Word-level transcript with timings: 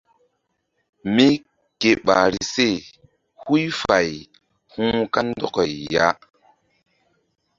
Mí 1.15 1.27
ke 1.79 1.89
ɓahri 2.05 2.41
se 2.53 2.67
huy 3.43 3.63
fay 3.81 4.09
hu̧h 4.73 4.99
kandɔkay 5.13 5.73
ya. 5.93 6.07